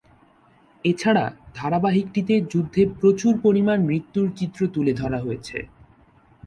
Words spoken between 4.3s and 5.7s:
চিত্র তুলে ধরা হয়েছে।